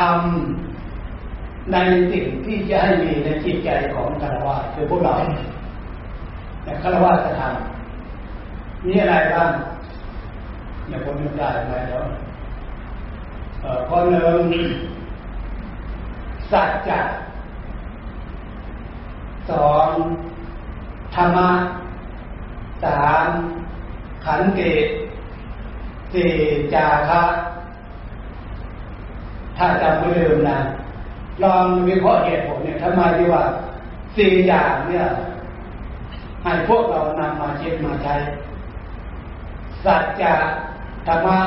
[0.86, 1.76] ำใน
[2.12, 5.12] สิ่งที่จะให้มีในจิตใจของคารวะคือพวกเรา
[6.62, 9.50] แต่คารวะจะทำมีอะไรบ้าง
[10.86, 12.04] เนี่ยคนนึกได้ไหมเดี๋ยว
[13.88, 14.68] ข้อหนึ่ง
[16.50, 17.00] สัจจะ
[19.50, 19.88] สอง
[21.14, 21.50] ธรรมะ
[22.84, 23.26] สาม
[24.24, 24.72] ขันติ
[26.12, 26.30] สี่
[26.74, 27.22] จาคะ
[29.58, 30.58] ถ้าจำไม่ลืมนะ
[31.42, 33.42] ลองวิเคราะห์เหตุผลเนี่ยทำไมที่ว่า
[34.16, 35.06] สี่อย่างเนี่ย
[36.42, 38.14] ให้พวกเรานำมาคิดมาใช้
[39.84, 40.34] สัจจะ
[41.06, 41.38] ธรรมะ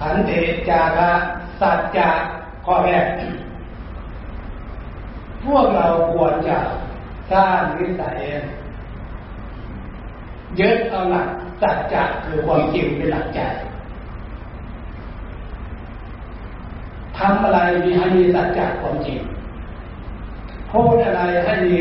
[0.00, 1.10] ขันติจาคะ
[1.60, 2.08] สัจจะ
[2.64, 3.04] ข้อแรก
[5.44, 6.58] พวกเราควรจะ
[7.32, 8.18] สร้างนิสัย
[10.58, 11.28] ยึดเอาหลัก
[11.62, 13.40] สัจจะคือความจริงเป็นหลักใจ
[17.18, 19.20] ทำอะไรมีให้มีสัจจะความจริง
[20.70, 21.78] พูดอะไรให้มี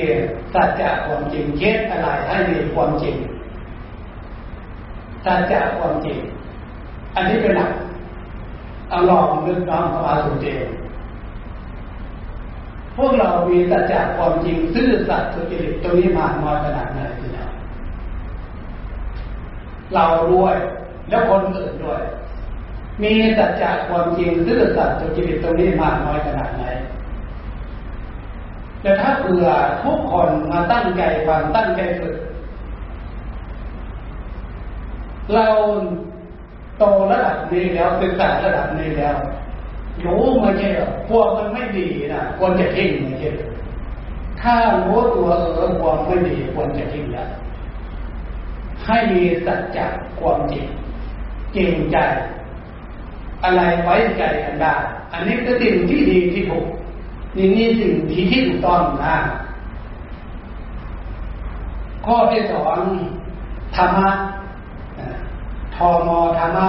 [0.54, 3.16] สัจจะความจริงคิดอะไรให้มีความจริง
[5.26, 6.18] สัจจะความจริง
[7.16, 7.72] อันนี้เป็นหลัก
[8.90, 10.66] เอาลองนึกน้อมเข้ามาสู่เจง
[12.96, 17.50] พวกเรามีสัจจะความจริง ซื่อสัตย์สุจริตตรงนี้มากน้อยขนาดไหนทีเดียว
[19.94, 20.56] เราด้วย
[21.10, 22.02] แล้วคนอื่นด้วย
[23.02, 26.64] มีสัจจะความจริงซื่อสัตย์สุจริตตรงนี้มากน้อยขนาดไหน
[28.82, 29.48] แต่ถ้าเผื่อ
[29.84, 32.16] ทุกคนมาตั้งใจฟังตั้งใจฝึก
[35.34, 35.48] เรา
[36.78, 39.16] โตระดับนี้แล้วศึกษาระดับนี้แล้ว
[40.06, 43.30] รู้ม่ใช่หรอพวกมันไม่ดีนะควรจะทิ้งม่ใช่
[44.42, 44.56] ถ้า
[44.86, 47.30] รู้ตัวเออความไม่ดีควรจะทิ้งแล้ว
[48.86, 49.86] ให้มีสัจจะ
[50.20, 50.66] ความจริง
[51.56, 51.98] จริงใจ
[53.44, 54.74] อะไรไว้ใจกันได้
[55.12, 56.68] อันนี้ก็สิ่งที่ดีที่ถูก
[57.38, 59.16] นี่นี่สิ่งที่ที่ถูกต้องนะ
[62.06, 62.78] ข้อที่สอง
[63.76, 64.10] ธรรมะ
[65.76, 66.68] ทอมอธรรมะ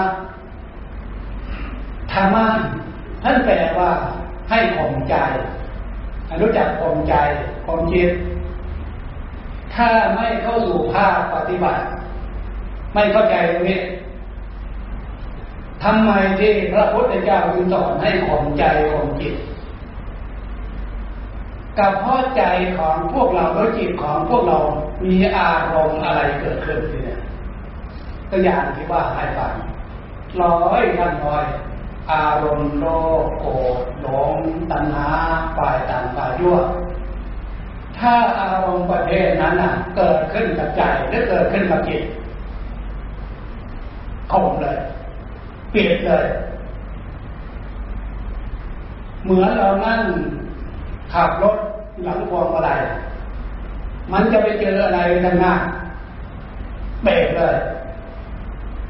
[2.12, 2.46] ธรรมะ
[3.22, 3.90] ท่านแปลว่า
[4.50, 5.14] ให้ข่มใจ
[6.40, 7.14] รู้จักข่มใจ
[7.66, 8.10] ข่มจิต
[9.74, 11.82] ถ้าไม่เข้าสู่ภาคปฏิบัติ
[12.94, 13.78] ไม่เข้าใจตรงนี้
[15.88, 19.36] ทำไมที่พระพุทธเจ้าจึงสอนให้ข่มใจข่มจิต
[21.78, 22.42] กับเพราะใจ
[22.78, 24.58] ของพวกเราแลจิตของพวกเรา
[25.08, 27.20] มีอารมณ์อะไรเกิดขึ้นเนี่ย
[28.30, 29.54] ตัวอย่างที่ว่าให้ฟัง
[30.40, 31.44] ร้อยท่านร้อย
[32.12, 32.84] อารมณ์โล
[33.22, 33.50] ภโกร
[33.82, 34.34] ธหลง
[34.70, 35.08] ตัณหา
[35.56, 36.58] ฝ่ายต่างฝ่ายยั่ว
[37.98, 42.02] ถ้าอารมณ์ประเภทนั้นน่ะ เกิดขึ้นกับใจหรือเกิดขึ้นกับจิต
[44.32, 44.78] ข่มเลย
[45.76, 46.26] ปลี่ยนเลย
[49.22, 50.00] เหมือนเรานั่ง
[51.12, 51.56] ขับรถ
[52.04, 52.80] หลังพวงมาลัย
[54.12, 55.52] มันจะไปเจออะไรทางหน้า
[57.04, 57.56] เบรกเลย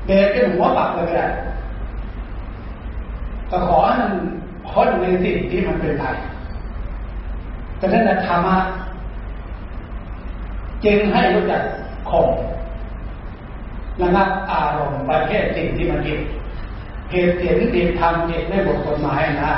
[0.07, 1.27] เบรกจนหัวปักเลยก็ได้
[3.51, 4.13] ก็ขอให้มัน
[4.69, 6.17] พ้นในสิ่งที่มันเป็นภัย
[7.79, 8.57] แต่นั้นธรรมะ
[10.85, 11.63] จึงให้รู้จัก
[12.11, 12.29] ข่ม
[14.03, 16.21] ระงับอารมณ์ประเภทสิ่งที่มันผิด
[17.11, 19.55] เหตุเสียงผิดทำผิดไม่บทกฎหมายนะ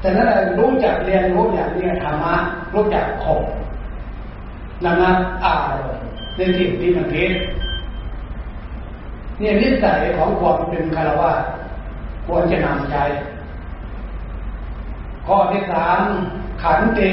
[0.00, 0.28] แต่นั้น
[0.58, 2.34] รู้จักเรียนรู้อย่างนี้ธรรมะ
[2.74, 3.42] รู้จักข่ม
[4.84, 6.04] ระงับอารมณ์
[6.36, 7.32] ในสิ่งที่มันผิด
[9.38, 11.32] เนี่ยนิสัยของความเป็นคารวะ
[12.26, 12.96] ควรจะนำใจ
[15.26, 16.00] ข้อที่สาม
[16.62, 17.12] ขันติ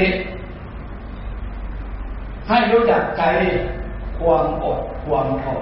[2.48, 3.22] ให้รู้จักใจ
[4.18, 5.60] ความอดความทน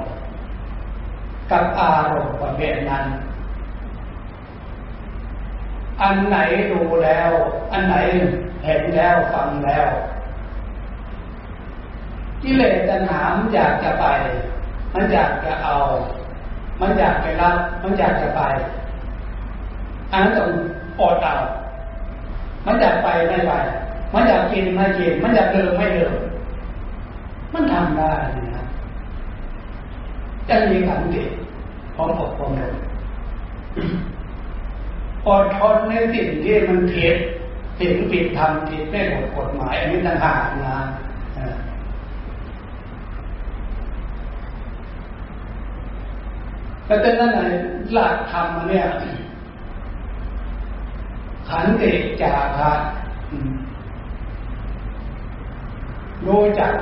[1.51, 3.05] กับอารมณ์ประเภทนั้น
[6.03, 6.37] อันไหน
[6.71, 7.31] ดูแล้ว
[7.73, 7.97] อันไหน
[8.65, 9.89] เห็นแล้วฟังแล้ว
[12.43, 14.07] กิเลสตัณหามันอยากจะไป
[14.95, 15.77] มันอยากจะเอา
[16.81, 18.43] มันอยากจะรับ มันอยากจะไป
[20.13, 20.51] อันนั้นต้อง
[21.01, 21.37] อดเอา
[22.67, 23.53] มันอยากไปไม่ไป
[24.13, 26.15] มันอยากกินไม่กิน มันอยากเดินไม่เดิน
[27.53, 28.13] มันทำได้
[28.57, 28.68] นะ
[30.49, 31.23] จะมีขันติ
[31.95, 32.73] พร้อมอดความทน
[35.27, 37.17] อดทนในสิ่งที่มันผิด
[37.79, 40.79] สิ่งผิดทำผิดไม่ถูกกฎหมายอันนี้ต่างหากนะ
[46.87, 47.41] แต่นั้นไหน
[47.93, 48.87] หลักธรรมเนี่ย
[51.49, 52.73] ขันติจาคะ
[56.27, 56.73] รู้จัก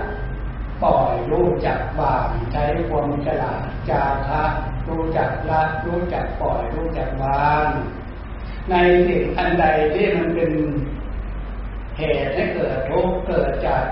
[0.82, 4.42] ปล่อยรู้จักวางใช้ความฉลาดจาคะ
[4.88, 7.66] รู้จักละรู้จักปล่อยรู้จักวาง
[8.70, 8.74] ใน
[9.06, 10.52] สิ่งอันใดที่มันเป็น
[11.98, 13.84] เหตุให้เกิดทุกข์เกิดจาก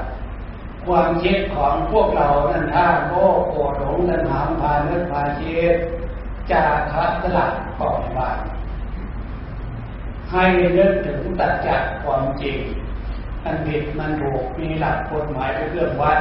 [0.86, 5.74] ความคิดของพวกเรานั่นท่าโง่โกรหลงตัณหาพานึกพาคิด
[6.50, 8.38] จาคะสลัดปล่อยวาง
[10.30, 10.44] ให้
[10.78, 12.58] นึกถึงตัดจากความจริง
[13.44, 16.18] มันผิดมันถูกมีหลักกฎหมายเป็นเครื่องวัด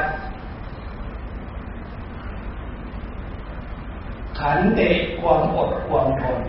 [4.44, 4.90] ขันติ
[5.22, 6.40] ความอดความทน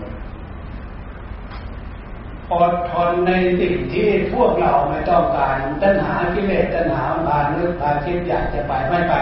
[2.51, 9.15] อดทนในสิ่งที่พวกเราไม่ต้องการ ตัณหากิเลสตัณหาบานนึกพาคิดอยากจะไปไม่ไป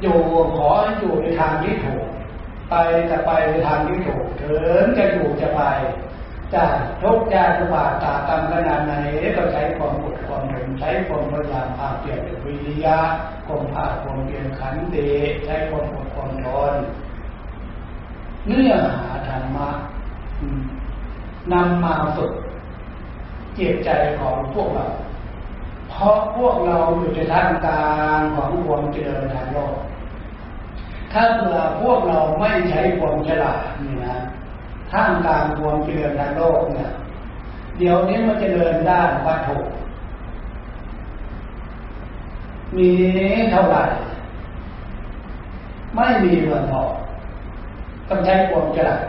[0.00, 0.18] อยู่
[0.56, 2.06] ขออยู่ในทางที่ถูก
[2.70, 2.74] ไป
[3.10, 5.62] จะไปในทางที่ถูกเถึงจะอยู่จะไป
[6.54, 6.64] จะ
[7.02, 8.92] ทุกข์จะสบายตากรรมขนาดไหน
[9.36, 12.98] ก็ใช้ความอดความทนใช้ความพยายามภาเปลี่ยนวิริยะ
[13.46, 15.08] ความภาคความเปลี่ยนขันติ
[15.44, 16.03] ใช้ความอด
[18.46, 19.68] เนื้อหาธรรมะ
[21.52, 22.32] นำมาฝึก
[23.54, 24.86] เจิตใจของพวกเรา
[25.90, 27.86] เพราะพวกเราอยู่ในท่ามกลา
[28.18, 29.76] งของความเจริญทางโลก
[31.12, 34.16] ถ้าเผื่อพวกเราไม่ใช้ความฉลาดนี่นะ
[34.92, 36.90] ท่ามกลางความเจริญทางโลกเนี่ย
[37.78, 39.58] เดี๋ยวนี้มันจะเดินด้านวัตถุ
[42.76, 42.90] มี
[43.52, 43.82] เท่าไหร่
[45.96, 46.82] ไม่มีเงินพอ
[48.08, 49.02] ต้องใช้ความฉลาด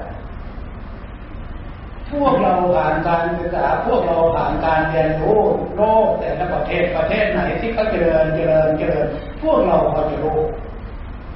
[2.12, 5.39] พวกเราผ่านการศึกษาพวกเราผ่านการเรียนรู้
[5.76, 9.08] โลกแต่ละประเทศประเทศไหนที่เขาเจริญเจริญเจริญ
[9.41, 10.39] พวกเราพอจะรู้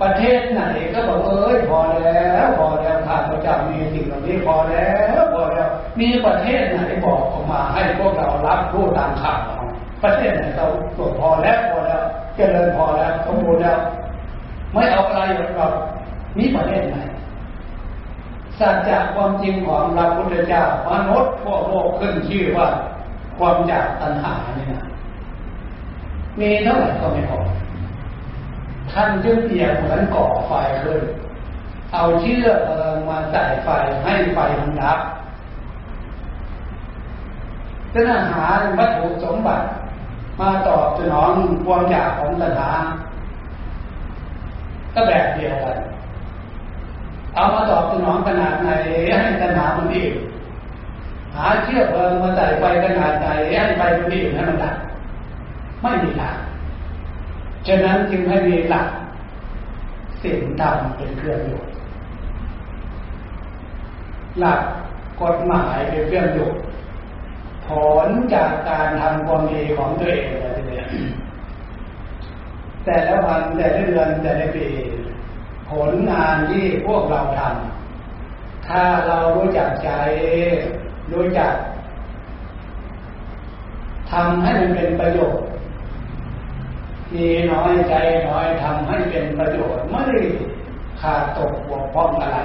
[0.02, 0.62] ประเทศไหน
[0.94, 5.68] ก็บอกเอ้ยพอแล้วพอแล้วข้าพเจ้ามีสิ่งเหล่านี้พอแล้วพอแล้ว
[6.00, 9.40] มีประเทศไหนบอกออกมาให้พวกเรารับรู้ตามข่าว
[10.04, 12.02] ประเทศไหนเราตรวจพอแล้วพอแล้ว
[12.36, 13.80] เจริญพอแล้วสมบูรณ์แล้ว
[14.74, 15.74] ไม่เอาอะไรหรอก
[16.38, 16.98] มีประเทศไหน
[18.60, 22.68] สัจจะความจริงของพระพุทธเจ้ามนุษย์พวกโลกขึ้นชื่อว่า
[23.38, 24.86] ความอยากตัณหาเนี่ยนะ
[26.40, 27.40] มีเท่าไหร่ก็ไม่พอ
[28.92, 30.52] ท่านจึงเปรียบเหมือนก่อไฟ
[30.84, 31.02] ขึ้น
[31.94, 33.68] เอาเชือกเพลิงมาใส่ไฟ
[34.04, 35.00] ให้ไฟมันดับ
[37.94, 38.46] จะนหา
[38.78, 39.66] วัตถุสมบัติ
[40.40, 41.32] มาตอบสนอง
[41.66, 42.72] ความอยากของตัณหา
[44.94, 45.78] ก็แบบเดียวกัน
[47.36, 48.70] เอามาตอบสนองขนาดไหน
[49.22, 50.12] ให้ตัณหามันอีก
[51.36, 51.88] หาเชือก
[52.22, 53.28] มาใส่ไฟขนาดไหน
[53.60, 54.76] ให้ไฟมันอีกให้มันดับ
[55.82, 56.38] ไม่มีทาง
[57.68, 58.88] ฉะนั้นจึงให้มีหลัก
[60.24, 61.62] สิ่งธรรมเป็นเครื่องอยู่
[64.40, 64.62] หลัก
[65.22, 66.50] กฎหมายเป็นเครื่องอยู่
[67.66, 67.68] ผ
[68.08, 70.88] ลจากการทำความดีของตัวเองอะไรเนี่ย
[72.86, 74.68] แต่ละวันแต่ละเดือนแต่ละปี
[75.70, 79.90] ผลงานที่พวกเราทำถ้าเรารู้จักใจ
[81.14, 81.54] รู้จัก
[84.12, 85.46] ทำให้มันเป็นประโยชน์
[87.14, 87.96] มีน้อยใจ
[88.28, 90.06] น้อยทำให้เป็นประโยชน์ไม่
[91.02, 92.40] ขาดตกบกพร่องอะไร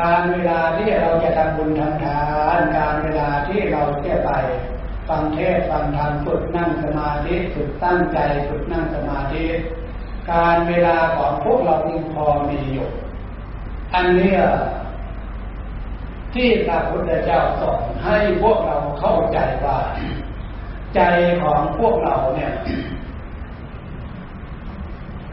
[0.00, 2.22] การเวลาที่เราจะทำบุญทำทา
[2.58, 4.30] น การเวลาที่เราจะไป
[5.08, 9.44] ฟังเทศฟังธรรมฝึกนั่งสมาธิฝึกตั้งใจฝึกนั่งสมาธิ
[10.30, 12.88] การเวลาของพวกเรายังพอมีอยู่
[13.94, 14.34] อันนี้
[16.34, 19.78] ที่พระพุทธเจ้าสอนให้พวกเราเข้าใจว่า
[20.96, 21.00] ใจ
[21.42, 22.52] ของพวกเราเนี่ย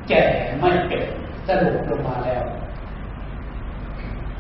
[0.08, 0.24] แก่
[0.60, 1.04] ไม่เป็น
[1.48, 2.44] สรุปลงมาแล้ว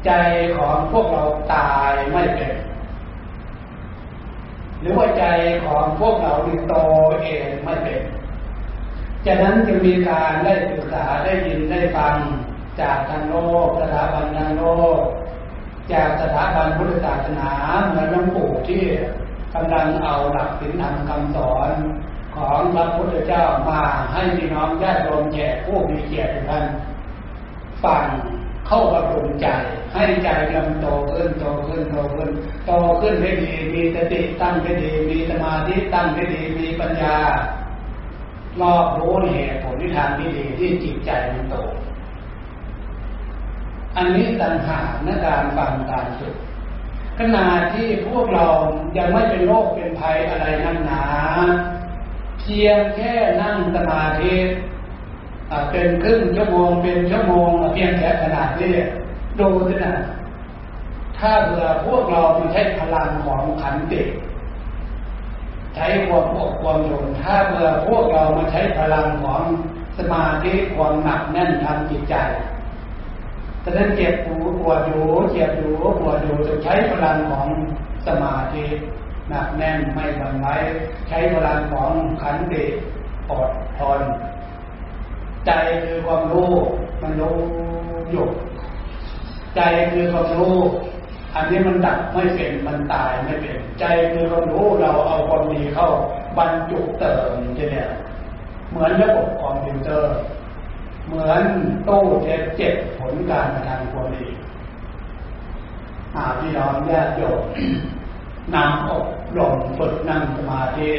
[0.06, 0.12] ใจ
[0.58, 1.24] ของพวกเรา
[1.54, 2.54] ตายไม่เป็น
[4.82, 5.24] หรือว่าใจ
[5.66, 6.74] ของพวกเราดิโต
[7.22, 8.02] เองไม่เป็น
[9.26, 12.16] จากนั้นจึงมีการได้ศึกษาได้ยินได้ฟัง
[12.82, 14.64] จากทางโลกสถาบันทางโล
[14.98, 15.00] ก
[15.94, 17.52] จากสถาบันพุทธศาสนา
[17.88, 18.84] เหมือนหลวงปู่ที่
[19.54, 21.72] กำลังเอาหลักศีลธรรมคำสอน
[22.36, 26.66] ของพระพุทธเจ้ามาให้พี่น้องญาติโยมแก่ผู้มีเกียรติท่าน
[27.84, 28.04] ฟัง
[28.74, 29.48] เข้าประดุมใจ
[29.94, 32.32] ให้ใจยำโตขึ้นโตขึ้นโตขึ้น
[32.66, 37.16] โตขึ้นให้ดีมีสติตั้งให้ดีมีสมาธิตั้งให้ดีมีปัญญา
[38.62, 41.56] รอบรู้เหตุผลที่ทางที่ดีที่จิตใจมันโต
[43.96, 46.36] อันนี้ตัณหาในการฟังการฝึก
[47.20, 48.48] ขณะที่พวกเรา
[48.98, 51.06] ยังไม่เป็นโรคเป็นภัยอะไรนั่นหนา
[52.40, 54.36] เพียงแค่นั่งสมาธิ
[55.72, 58.74] เป็นครึ่งชั่วโมงเป็นชั่วโมงเพียงแค่ขนาดนี้
[59.40, 59.96] ดูสินะ
[61.18, 64.02] ถ้าเผื่อพวกเราไม่ใช้พลังของขันติ
[65.76, 69.42] ใช้ความอดความทนถ้าเผื่อพวกเรามาใช้พลังของ
[69.98, 72.16] สมาธิความหนักแน่นทางจิตใจ
[73.64, 77.48] ฉะนั้นเจ็บหูปวดหูเจ็บหูปวดหูจะใช้พลังของ
[78.08, 78.66] สมาธิ
[79.30, 80.56] หนักแน่นไม่บันไว้
[81.08, 81.92] ใช้พลังของ
[82.22, 82.64] ขันติ
[83.30, 83.50] อด
[83.80, 84.02] ทน
[85.48, 85.52] ใจ
[85.84, 86.52] คือความรู้
[87.02, 87.38] มันรู้
[88.12, 88.30] หยุด
[89.56, 89.62] ใจ
[89.92, 90.56] คือความรู้
[91.36, 95.90] อันนี้มันดับไม่เป็นมันตายไม่เป็น ใจคือความรู้เราเอาความดีเข้า
[96.38, 97.90] บรรจุเติมเนี่ย
[98.70, 100.14] เหมือนระบบคอมพิวเตอร์
[101.06, 101.44] เหมือน
[101.88, 104.28] ตู้เทปเจ็บผลการกระทำความดี
[106.16, 107.42] อาพี่น้องญาติโยม
[108.56, 109.06] นำอบ
[109.38, 110.90] รมฝึกนั่งสมาธิ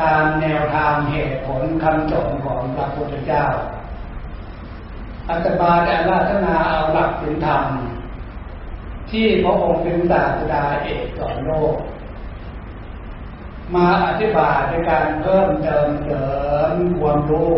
[0.00, 3.44] ตามแนวทางเหตุผลคำสอนของพระพุทธเจ้า
[5.28, 7.62] อัตมาได้ราชนาเอาหลักถึงธรรม
[9.10, 11.76] ที่พระองค์เป็นศาสดาเอกสอนโลก
[13.74, 16.26] มาอธิบายในการเพิ่มเติมเสริ
[16.70, 17.52] มความรู้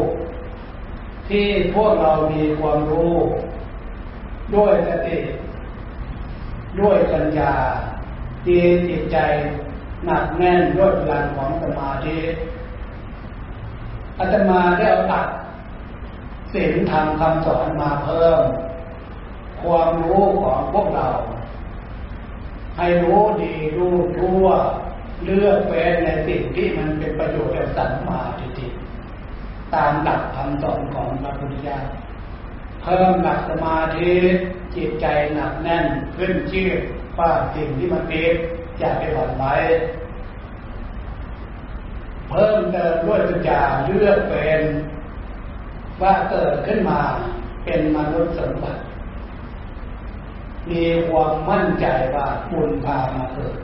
[1.29, 3.15] ที่พวกเรามีความรู้
[4.55, 5.19] ด้วยสติ
[6.81, 7.53] ด้วยปัญญา
[8.45, 9.19] ที่จิตใจ
[10.07, 12.19] หนักแน่นด้วยพลังของสมาธิ
[14.19, 15.29] อาตมาได้เอาหลัก
[16.53, 18.41] ศีลธรรมคำสอนมาเพิ่ม
[19.63, 21.09] ความรู้ของพวกเรา
[22.77, 24.47] ให้รู้ดีรู้ทั่ว
[25.25, 28.69] เลือกเว้นในสิ่งที่มันเป็นประโยชน์แก่สัมมาทิฏฐิ
[29.75, 31.79] ตามหลักคำสอนของพระพุทธเจ้า
[32.83, 34.13] เพิ่มหลักสมาธิ
[34.77, 35.87] จิตใจหนักแน่น
[36.17, 36.71] ขึ้นชื่อ
[37.19, 38.35] ว่าสิ่งที่มันเป็น
[38.81, 39.45] อย่าไปหวั่นไหว
[42.29, 44.63] เพิ่มเติมด้วยปัญญาเลือกเป็น
[46.01, 47.01] ว่าเกิดขึ้นมา
[47.65, 48.83] เป็นมนุษย์สมบัติ
[50.71, 53.57] มีความมั่นใจว่าบุญพามาเกิด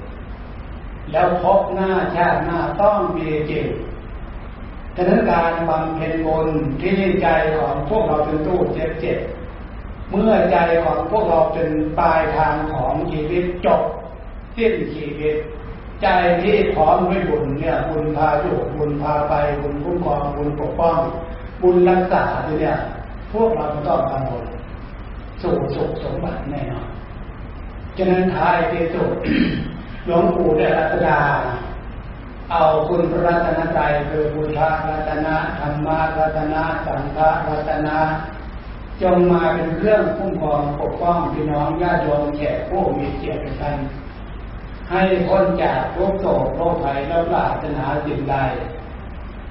[1.13, 3.67] แล้วพบหน้าชาติหน้าต้องมีจริง
[4.97, 6.49] ฉะนั้นการบำเพ็ญบุญ
[6.81, 9.19] ที่ใจของพวกเราเป็นตู้เจ็บเจ็บ
[10.11, 13.83] เมื่อใจของพวกเราเป็นปลายทางของชีวิตจบ
[14.57, 15.37] สิ้นชีวิต
[16.03, 16.07] ใจ
[16.43, 20.99] ที่พร้อมด้วยบุญเนี่ยบุญพาอยู่บุญพาไปบุญคุ้มครองบุญปกป้อง
[21.63, 22.77] บุญรักษาเนี่ย
[23.33, 24.47] พวกเราต้องกังวล
[25.43, 26.89] สู่สุขสมบัติแน่นอน
[27.97, 29.11] ฉะนั้นท้ายที่สุด
[30.07, 31.21] หลวงปู่ได้รัตดา
[32.51, 37.99] เอาคุณพระรัตนตรัยคือบุญพระรัตนะธรรมะรัตนะสังฆรัตนะ
[39.03, 43.77] จงมาเป็นเครื่องคุ้มครองปกป้องพี่น้องญาติโยมแขกผู้มีเกียรติกัน
[44.91, 48.37] ให้พ้นจากโรคโศกโรคภัยแล้วปราถนาสิ่งใด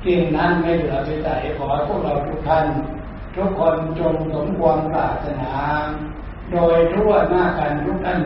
[0.06, 2.66] สิ่งนั้นไม่เหลือไปใส่ขอพวกเราทุกท่าน
[3.36, 5.52] ทุกคนจงสมความปรารถนา
[6.52, 8.20] โดยทั่วหน้ากันทุกท่าน